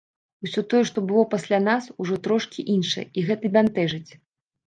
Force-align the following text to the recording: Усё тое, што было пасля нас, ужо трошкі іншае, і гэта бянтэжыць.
Усё 0.45 0.61
тое, 0.73 0.79
што 0.89 1.01
было 1.09 1.25
пасля 1.33 1.59
нас, 1.67 1.83
ужо 2.03 2.17
трошкі 2.27 2.65
іншае, 2.77 3.03
і 3.19 3.27
гэта 3.27 3.45
бянтэжыць. 3.59 4.11